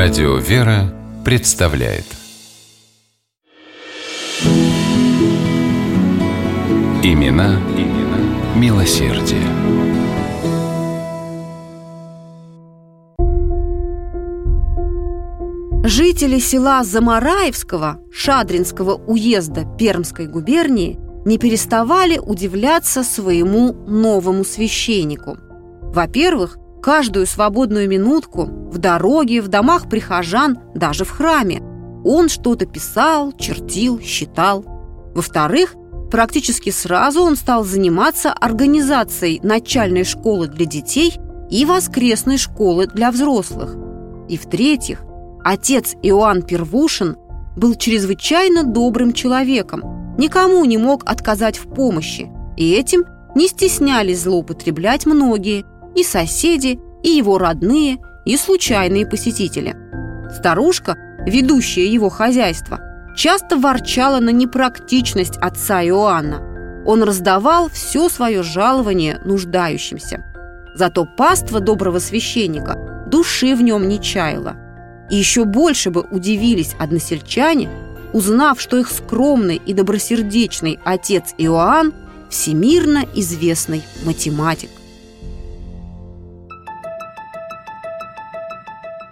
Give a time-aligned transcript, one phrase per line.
[0.00, 2.04] Радио «Вера» представляет
[7.02, 9.42] Имена, имена милосердие.
[15.82, 25.38] Жители села Замараевского Шадринского уезда Пермской губернии не переставали удивляться своему новому священнику.
[25.82, 26.56] Во-первых,
[26.88, 31.60] каждую свободную минутку в дороге, в домах прихожан, даже в храме
[32.02, 34.64] он что-то писал, чертил, считал.
[35.14, 35.74] Во-вторых,
[36.10, 41.18] практически сразу он стал заниматься организацией начальной школы для детей
[41.50, 43.76] и воскресной школы для взрослых.
[44.30, 45.02] И в-третьих,
[45.44, 47.18] отец Иоанн Первушин
[47.54, 55.04] был чрезвычайно добрым человеком, никому не мог отказать в помощи, и этим не стеснялись злоупотреблять
[55.04, 59.76] многие– и соседи, и его родные, и случайные посетители.
[60.36, 62.80] Старушка, ведущая его хозяйство,
[63.16, 66.84] часто ворчала на непрактичность отца Иоанна.
[66.86, 70.24] Он раздавал все свое жалование нуждающимся.
[70.74, 74.56] Зато паства доброго священника души в нем не чаяла.
[75.10, 77.68] И еще больше бы удивились односельчане,
[78.12, 81.92] узнав, что их скромный и добросердечный отец Иоанн–
[82.28, 84.70] всемирно известный математик.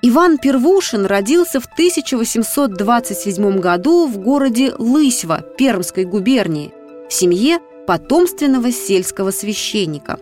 [0.08, 6.72] Иван Первушин родился в 1827 году в городе Лысьва Пермской губернии
[7.08, 10.20] в семье потомственного сельского священника.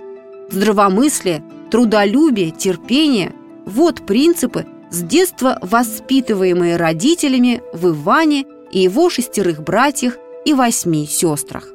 [0.49, 3.35] Здравомыслие, трудолюбие, терпение–
[3.67, 11.69] вот принципы, с детства воспитываемые родителями в Иване и его шестерых братьях и восьми сестрах.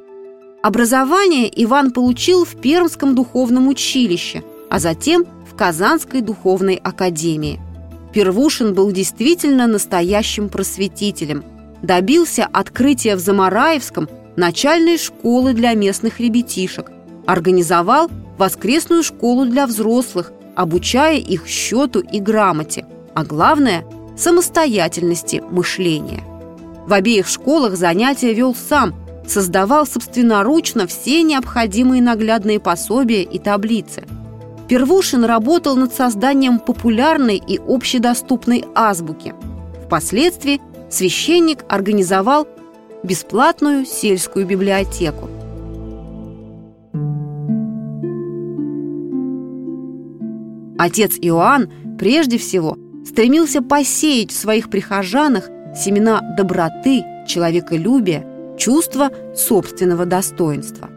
[0.64, 7.60] Образование Иван получил в Пермском духовном училище, а затем в Казанской духовной академии–
[8.14, 11.44] Первушин был действительно настоящим просветителем.
[11.82, 16.92] Добился открытия в Замараевском начальной школы для местных ребятишек.
[17.26, 23.86] Организовал воскресную школу для взрослых, обучая их счету и грамоте, а главное–
[24.18, 26.24] самостоятельности мышления.
[26.88, 28.96] В обеих школах занятия вел сам,
[29.28, 34.04] создавал собственноручно все необходимые наглядные пособия и таблицы–
[34.70, 39.34] Первушин работал над созданием популярной и общедоступной азбуки.
[39.84, 42.48] Впоследствии священник организовал
[43.02, 45.28] бесплатную сельскую библиотеку.
[50.78, 60.90] Отец Иоанн прежде всего стремился посеять в своих прихожанах семена доброты, человеколюбия, чувства собственного достоинства.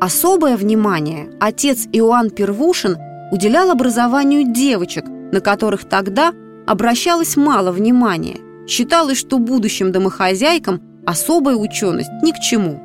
[0.00, 2.96] Особое внимание отец Иоанн Первушин–
[3.30, 6.32] уделял образованию девочек, на которых тогда
[6.66, 8.36] обращалось мало внимания.
[8.66, 12.80] Считалось, что будущим домохозяйкам особая ученость ни к чему.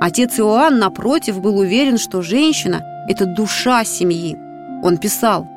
[0.00, 4.36] Отец Иоанн, напротив, был уверен, что женщина– это душа семьи.
[4.82, 5.48] Он писал,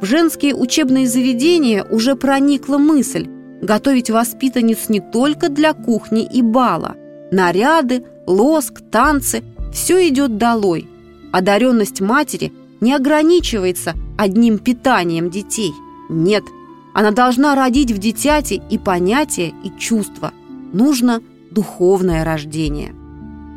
[0.00, 3.28] «В женские учебные заведения уже проникла мысль
[3.60, 6.94] готовить воспитанниц не только для кухни и бала.
[7.30, 10.88] Наряды, лоск, танцы– все идет долой.
[11.32, 15.72] Одаренность матери– не ограничивается одним питанием детей.
[16.08, 16.44] Нет,
[16.94, 20.32] она должна родить в дитяте и понятия, и чувства.
[20.72, 22.92] Нужно духовное рождение.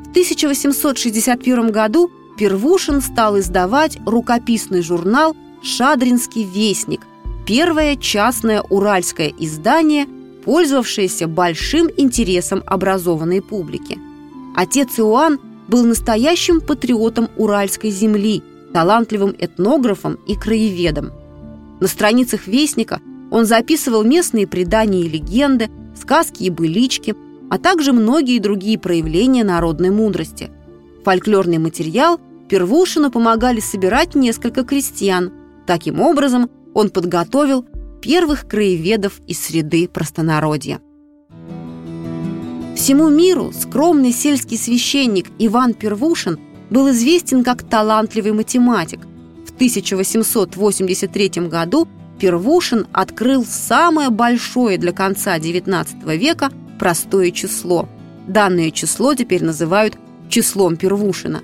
[0.05, 7.01] В 1861 году Первушин стал издавать рукописный журнал «Шадринский вестник»,
[7.45, 10.07] первое частное уральское издание,
[10.43, 13.99] пользовавшееся большим интересом образованной публики.
[14.55, 18.43] Отец Иоанн был настоящим патриотом уральской земли–
[18.73, 21.11] талантливым этнографом и краеведом.
[21.79, 23.01] На страницах «Вестника»
[23.31, 27.15] он записывал местные предания и легенды, сказки и былички,
[27.49, 30.51] а также многие другие проявления народной мудрости.
[31.03, 35.31] Фольклорный материал Первушину помогали собирать несколько крестьян.
[35.65, 37.65] Таким образом, он подготовил
[38.01, 40.81] первых краеведов из среды простонародья.
[42.75, 46.39] Всему миру скромный сельский священник Иван Первушин–
[46.71, 49.01] был известен как талантливый математик.
[49.45, 51.87] В 1883 году
[52.19, 57.87] Первушин открыл самое большое для конца XIX века простое число.
[58.27, 59.95] Данное число теперь называют
[60.29, 61.41] числом Первушина.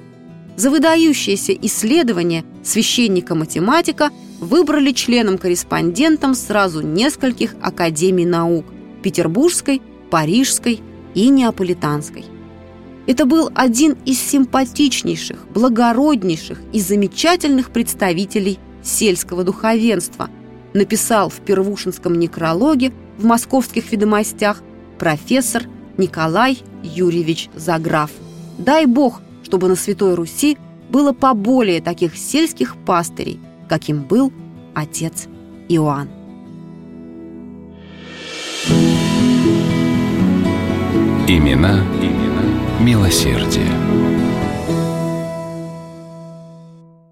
[0.55, 4.09] За выдающееся исследование священника-математика
[4.39, 8.65] выбрали членом-корреспондентом сразу нескольких академий наук–
[9.03, 10.79] Петербургской, Парижской
[11.13, 12.25] и Неаполитанской.
[13.07, 20.29] Это был один из симпатичнейших, благороднейших и замечательных представителей сельского духовенства,
[20.73, 24.61] написал в Первушинском некрологе в московских ведомостях
[24.99, 25.63] профессор
[25.97, 28.11] Николай Юрьевич Заграф.
[28.57, 30.57] Дай бог, чтобы на Святой Руси
[30.89, 33.39] было поболее таких сельских пастырей,
[33.69, 34.33] каким был
[34.75, 35.27] отец
[35.69, 36.09] Иоанн.
[41.29, 42.26] Имена, имена
[42.79, 44.06] милосердие.